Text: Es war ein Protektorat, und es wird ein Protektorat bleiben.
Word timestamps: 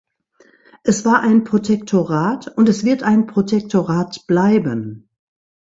Es 0.81 1.05
war 1.05 1.19
ein 1.21 1.43
Protektorat, 1.43 2.47
und 2.57 2.67
es 2.67 2.83
wird 2.83 3.03
ein 3.03 3.27
Protektorat 3.27 4.25
bleiben. 4.25 5.07